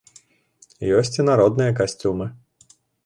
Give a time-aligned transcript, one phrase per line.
[1.01, 2.25] Ёсць і народныя касцюмы.